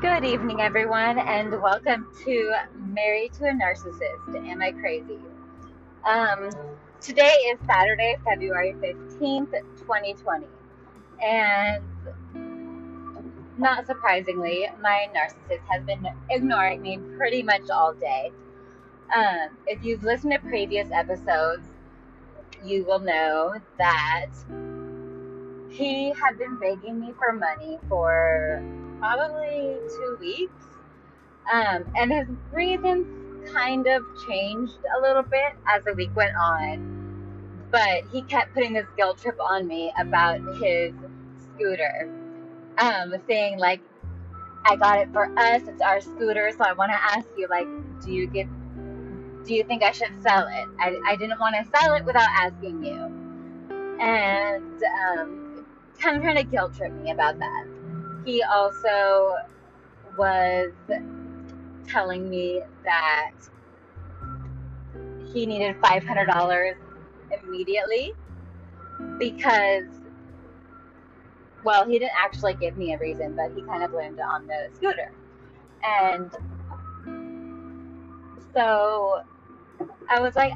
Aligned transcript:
Good 0.00 0.24
evening, 0.24 0.62
everyone, 0.62 1.18
and 1.18 1.60
welcome 1.60 2.06
to 2.24 2.54
Married 2.74 3.34
to 3.34 3.44
a 3.44 3.52
Narcissist. 3.52 4.34
Am 4.34 4.62
I 4.62 4.72
crazy? 4.72 5.18
Um, 6.08 6.48
today 7.02 7.34
is 7.52 7.58
Saturday, 7.66 8.16
February 8.24 8.74
15th, 8.80 9.50
2020. 9.76 10.46
And 11.22 11.84
not 13.58 13.86
surprisingly, 13.86 14.68
my 14.80 15.08
narcissist 15.14 15.66
has 15.68 15.84
been 15.84 16.06
ignoring 16.30 16.80
me 16.80 16.98
pretty 17.18 17.42
much 17.42 17.68
all 17.68 17.92
day. 17.92 18.32
Um, 19.14 19.50
if 19.66 19.84
you've 19.84 20.02
listened 20.02 20.32
to 20.32 20.38
previous 20.38 20.90
episodes, 20.90 21.66
you 22.64 22.84
will 22.86 23.00
know 23.00 23.56
that 23.76 24.30
he 25.68 26.10
had 26.12 26.38
been 26.38 26.58
begging 26.58 26.98
me 26.98 27.12
for 27.18 27.34
money 27.34 27.78
for 27.86 28.62
probably 29.00 29.76
two 29.88 30.16
weeks. 30.20 30.52
Um, 31.52 31.84
and 31.96 32.12
his 32.12 32.28
reasons 32.52 33.50
kind 33.52 33.86
of 33.86 34.02
changed 34.28 34.78
a 34.96 35.00
little 35.00 35.22
bit 35.22 35.54
as 35.66 35.82
the 35.84 35.94
week 35.94 36.14
went 36.14 36.36
on. 36.36 36.98
But 37.70 38.04
he 38.12 38.22
kept 38.22 38.54
putting 38.54 38.74
this 38.74 38.86
guilt 38.96 39.20
trip 39.20 39.38
on 39.40 39.66
me 39.66 39.92
about 39.98 40.40
his 40.62 40.92
scooter. 41.42 42.08
Um, 42.78 43.14
saying 43.26 43.58
like, 43.58 43.80
I 44.64 44.76
got 44.76 44.98
it 44.98 45.12
for 45.12 45.26
us, 45.38 45.62
it's 45.66 45.80
our 45.80 46.00
scooter, 46.00 46.50
so 46.56 46.64
I 46.64 46.72
wanna 46.74 46.98
ask 47.00 47.26
you, 47.36 47.48
like, 47.48 47.66
do 48.04 48.12
you 48.12 48.26
get 48.26 48.46
do 49.46 49.54
you 49.54 49.64
think 49.64 49.82
I 49.82 49.90
should 49.90 50.22
sell 50.22 50.46
it? 50.46 50.68
I, 50.78 51.00
I 51.06 51.16
didn't 51.16 51.40
want 51.40 51.56
to 51.56 51.78
sell 51.78 51.94
it 51.94 52.04
without 52.04 52.28
asking 52.28 52.84
you. 52.84 52.94
And 53.98 54.82
um, 54.82 55.66
kind 55.98 56.16
of 56.16 56.22
trying 56.22 56.36
to 56.36 56.44
guilt 56.44 56.76
trip 56.76 56.92
me 56.92 57.10
about 57.10 57.38
that 57.38 57.66
he 58.24 58.42
also 58.42 59.36
was 60.16 60.72
telling 61.88 62.28
me 62.28 62.62
that 62.84 63.32
he 65.32 65.46
needed 65.46 65.76
$500 65.80 66.74
immediately 67.42 68.12
because, 69.18 69.84
well, 71.64 71.86
he 71.86 71.98
didn't 71.98 72.12
actually 72.18 72.54
give 72.54 72.76
me 72.76 72.94
a 72.94 72.98
reason, 72.98 73.36
but 73.36 73.52
he 73.54 73.62
kind 73.62 73.82
of 73.82 73.90
blamed 73.92 74.18
it 74.18 74.24
on 74.24 74.46
the 74.46 74.68
scooter. 74.74 75.12
And 75.84 76.30
so 78.54 79.22
I 80.08 80.20
was 80.20 80.34
like, 80.36 80.52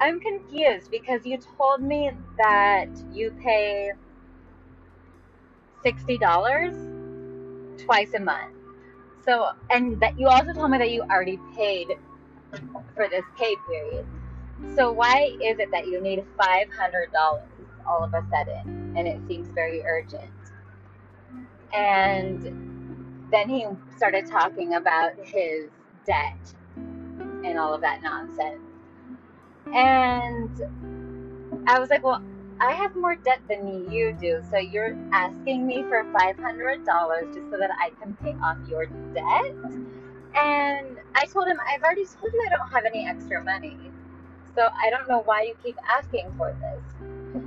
I'm 0.00 0.20
confused 0.20 0.90
because 0.90 1.24
you 1.24 1.38
told 1.56 1.82
me 1.82 2.10
that 2.38 2.88
you 3.12 3.30
pay 3.42 3.92
$60 5.84 7.78
twice 7.78 8.14
a 8.14 8.20
month. 8.20 8.54
So, 9.24 9.50
and 9.70 10.00
that 10.00 10.18
you 10.18 10.28
also 10.28 10.52
told 10.52 10.70
me 10.70 10.78
that 10.78 10.90
you 10.90 11.02
already 11.02 11.38
paid 11.56 11.98
for 12.94 13.08
this 13.08 13.24
pay 13.38 13.54
period. 13.68 14.06
So, 14.76 14.92
why 14.92 15.36
is 15.42 15.58
it 15.58 15.70
that 15.72 15.86
you 15.86 16.00
need 16.00 16.24
$500 16.38 17.40
all 17.86 18.04
of 18.04 18.14
a 18.14 18.24
sudden? 18.30 18.94
And 18.96 19.08
it 19.08 19.20
seems 19.26 19.48
very 19.48 19.82
urgent. 19.84 20.30
And 21.72 23.28
then 23.30 23.48
he 23.48 23.66
started 23.96 24.26
talking 24.26 24.74
about 24.74 25.12
his 25.18 25.70
debt 26.06 26.38
and 26.76 27.58
all 27.58 27.74
of 27.74 27.80
that 27.80 28.02
nonsense. 28.02 28.60
And 29.74 30.50
I 31.66 31.80
was 31.80 31.90
like, 31.90 32.04
well, 32.04 32.22
I 32.60 32.72
have 32.72 32.94
more 32.96 33.16
debt 33.16 33.40
than 33.48 33.90
you 33.90 34.16
do, 34.20 34.42
so 34.50 34.58
you're 34.58 34.96
asking 35.12 35.66
me 35.66 35.84
for 35.88 36.06
$500 36.14 37.34
just 37.34 37.50
so 37.50 37.58
that 37.58 37.70
I 37.80 37.90
can 38.00 38.16
pay 38.22 38.34
off 38.42 38.58
your 38.68 38.86
debt? 39.14 39.54
And 40.36 40.98
I 41.14 41.26
told 41.26 41.48
him, 41.48 41.58
I've 41.68 41.82
already 41.82 42.06
told 42.06 42.32
you 42.32 42.46
I 42.46 42.56
don't 42.56 42.70
have 42.70 42.84
any 42.86 43.06
extra 43.06 43.42
money. 43.44 43.76
So 44.54 44.62
I 44.62 44.90
don't 44.90 45.08
know 45.08 45.22
why 45.24 45.42
you 45.42 45.54
keep 45.62 45.76
asking 45.98 46.32
for 46.36 46.56
this. 46.60 47.42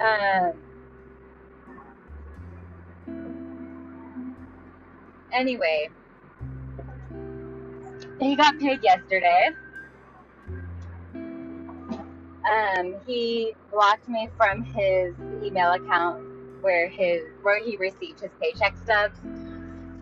Um, 0.00 0.52
anyway, 5.32 5.90
he 8.20 8.36
got 8.36 8.58
paid 8.58 8.82
yesterday 8.82 9.50
um, 12.50 12.94
he 13.06 13.54
blocked 13.72 14.08
me 14.08 14.28
from 14.36 14.62
his 14.62 15.14
email 15.42 15.72
account 15.72 16.22
where 16.60 16.88
his 16.88 17.22
where 17.42 17.62
he 17.62 17.76
received 17.76 18.20
his 18.20 18.30
paycheck 18.40 18.76
stubs, 18.76 19.18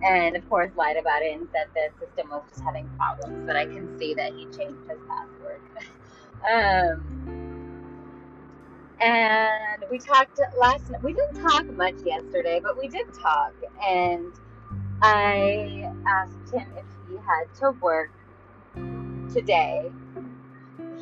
and 0.03 0.37
of 0.37 0.49
course 0.49 0.71
lied 0.77 0.97
about 0.97 1.22
it 1.22 1.37
and 1.37 1.49
said 1.53 1.66
the 1.75 2.06
system 2.06 2.31
was 2.31 2.43
just 2.50 2.62
having 2.62 2.88
problems. 2.97 3.47
But 3.47 3.56
I 3.56 3.66
can 3.66 3.99
see 3.99 4.15
that 4.15 4.32
he 4.32 4.44
changed 4.47 4.81
his 4.88 4.99
password. 5.09 5.60
um, 6.53 7.25
and 9.00 9.84
we 9.91 9.99
talked 9.99 10.41
last. 10.59 10.84
We 11.03 11.12
didn't 11.12 11.43
talk 11.43 11.65
much 11.75 11.97
yesterday, 12.05 12.61
but 12.62 12.78
we 12.78 12.88
did 12.88 13.06
talk, 13.15 13.53
and 13.87 14.32
I 15.03 15.91
asked 16.06 16.55
him 16.55 16.66
if 16.76 16.84
he 17.09 17.16
had 17.16 17.44
to 17.61 17.72
work 17.81 18.11
today 19.32 19.91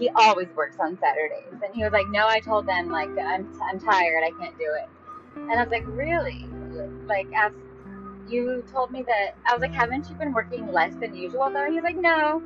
he 0.03 0.11
always 0.17 0.49
works 0.57 0.77
on 0.81 0.99
Saturdays. 0.99 1.63
And 1.65 1.73
he 1.73 1.85
was 1.85 1.93
like, 1.93 2.09
no, 2.09 2.27
I 2.27 2.41
told 2.41 2.67
them, 2.67 2.91
like, 2.91 3.09
I'm, 3.11 3.49
I'm 3.63 3.79
tired. 3.79 4.25
I 4.25 4.33
can't 4.37 4.59
do 4.59 4.67
it. 4.83 4.89
And 5.37 5.53
I 5.53 5.63
was 5.63 5.71
like, 5.71 5.85
really? 5.87 6.45
Like, 7.07 7.29
as 7.37 7.53
you 8.29 8.65
told 8.73 8.91
me 8.91 9.05
that, 9.05 9.37
I 9.49 9.53
was 9.53 9.61
like, 9.61 9.73
haven't 9.73 10.09
you 10.09 10.17
been 10.17 10.33
working 10.33 10.73
less 10.73 10.93
than 10.97 11.15
usual 11.15 11.51
though? 11.53 11.71
He's 11.71 11.85
like, 11.85 11.97
no. 11.97 12.43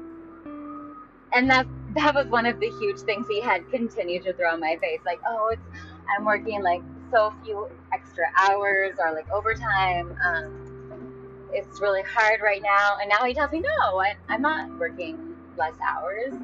And 1.32 1.48
that, 1.48 1.66
that 1.94 2.14
was 2.14 2.26
one 2.26 2.44
of 2.44 2.60
the 2.60 2.68
huge 2.78 3.00
things 3.00 3.26
he 3.26 3.40
had 3.40 3.66
continued 3.70 4.24
to 4.24 4.34
throw 4.34 4.52
in 4.52 4.60
my 4.60 4.76
face. 4.82 5.00
Like, 5.06 5.20
oh, 5.26 5.48
it's, 5.52 5.62
I'm 6.14 6.26
working 6.26 6.62
like 6.62 6.82
so 7.10 7.32
few 7.42 7.70
extra 7.90 8.24
hours 8.36 8.96
or 8.98 9.14
like 9.14 9.30
overtime. 9.30 10.14
Um, 10.22 11.48
it's 11.52 11.80
really 11.80 12.02
hard 12.02 12.40
right 12.42 12.62
now. 12.62 12.98
And 13.00 13.08
now 13.08 13.24
he 13.24 13.32
tells 13.32 13.50
me, 13.50 13.60
no, 13.60 13.98
I, 13.98 14.14
I'm 14.28 14.42
not 14.42 14.78
working 14.78 15.34
less 15.56 15.74
hours. 15.82 16.34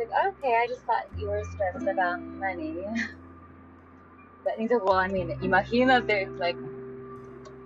Like, 0.00 0.34
okay, 0.34 0.56
I 0.62 0.66
just 0.66 0.82
thought 0.82 1.04
you 1.16 1.28
were 1.28 1.42
stressed 1.52 1.86
about 1.86 2.20
money. 2.20 2.78
but 4.44 4.54
he's 4.58 4.70
like, 4.70 4.84
well, 4.84 4.96
I 4.96 5.08
mean, 5.08 5.30
imagínate, 5.40 6.08
it's 6.08 6.40
like, 6.40 6.56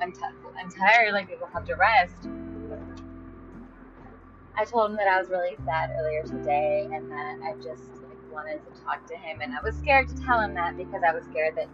I'm, 0.00 0.12
t- 0.12 0.20
I'm 0.58 0.70
tired, 0.70 1.12
like, 1.12 1.28
people 1.28 1.48
have 1.52 1.64
to 1.66 1.74
rest. 1.74 2.28
I 4.56 4.64
told 4.64 4.90
him 4.90 4.96
that 4.96 5.08
I 5.08 5.18
was 5.18 5.28
really 5.30 5.56
sad 5.64 5.90
earlier 5.98 6.22
today 6.22 6.88
and 6.92 7.10
that 7.10 7.38
I 7.42 7.54
just 7.54 7.90
like, 8.02 8.32
wanted 8.32 8.60
to 8.64 8.82
talk 8.82 9.06
to 9.08 9.16
him. 9.16 9.40
And 9.40 9.52
I 9.52 9.58
was 9.64 9.76
scared 9.76 10.08
to 10.08 10.14
tell 10.24 10.40
him 10.40 10.54
that 10.54 10.76
because 10.76 11.02
I 11.06 11.12
was 11.12 11.24
scared 11.24 11.56
that 11.56 11.68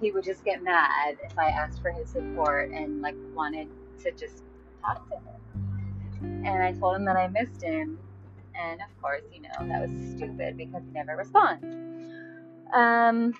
he 0.00 0.12
would 0.12 0.24
just 0.24 0.44
get 0.44 0.62
mad 0.62 1.16
if 1.24 1.38
I 1.38 1.46
asked 1.48 1.80
for 1.80 1.90
his 1.90 2.10
support 2.10 2.70
and 2.72 3.00
like 3.00 3.14
wanted 3.34 3.68
to 4.02 4.12
just 4.12 4.42
talk 4.82 5.08
to 5.08 5.16
him. 5.16 6.44
And 6.46 6.62
I 6.62 6.72
told 6.72 6.96
him 6.96 7.06
that 7.06 7.16
I 7.16 7.28
missed 7.28 7.62
him 7.62 7.98
and 8.60 8.80
of 8.80 9.02
course, 9.02 9.22
you 9.32 9.42
know, 9.42 9.68
that 9.68 9.88
was 9.88 9.90
stupid 10.16 10.56
because 10.56 10.82
he 10.86 10.92
never 10.92 11.16
responds. 11.16 11.64
Um, 12.72 13.34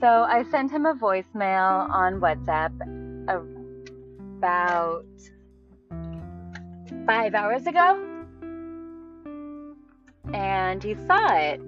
so 0.00 0.08
I 0.08 0.44
sent 0.50 0.70
him 0.70 0.86
a 0.86 0.94
voicemail 0.94 1.88
on 1.90 2.20
WhatsApp 2.20 2.74
about 4.38 5.04
five 7.06 7.34
hours 7.34 7.66
ago. 7.66 8.10
And 10.32 10.82
he 10.82 10.94
saw 11.06 11.36
it. 11.36 11.60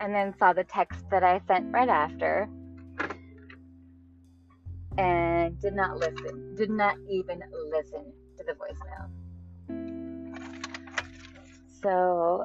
And 0.00 0.14
then 0.14 0.34
saw 0.38 0.52
the 0.52 0.64
text 0.64 1.04
that 1.10 1.22
I 1.22 1.40
sent 1.46 1.72
right 1.72 1.88
after. 1.88 2.48
And 4.96 5.60
did 5.60 5.74
not 5.74 5.98
listen, 5.98 6.54
did 6.56 6.70
not 6.70 6.96
even 7.10 7.42
listen 7.70 8.12
to 8.38 8.44
the 8.44 8.52
voicemail. 8.52 9.10
So, 11.84 12.44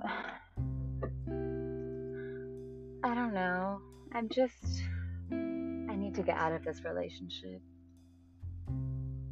I 3.06 3.16
don't 3.16 3.34
know. 3.34 3.80
I'm 4.14 4.28
just, 4.28 4.84
I 5.32 5.96
need 5.96 6.14
to 6.16 6.24
get 6.24 6.36
out 6.36 6.52
of 6.52 6.66
this 6.66 6.84
relationship. 6.84 7.62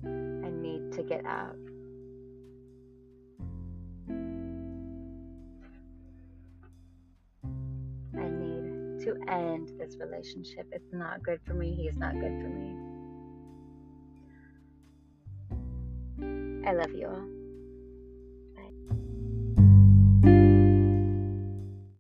I 0.06 0.50
need 0.50 0.94
to 0.94 1.04
get 1.04 1.26
out. 1.26 1.58
I 8.18 8.30
need 8.30 9.02
to 9.04 9.18
end 9.28 9.74
this 9.78 9.98
relationship. 10.00 10.68
It's 10.72 10.94
not 10.94 11.22
good 11.22 11.42
for 11.46 11.54
me. 11.54 11.76
He's 11.76 11.98
not 11.98 12.14
good 12.14 12.42
for 12.42 12.48
me. 12.48 12.78
I 16.66 16.72
love 16.72 16.94
you 16.94 17.08
all. 17.08 17.37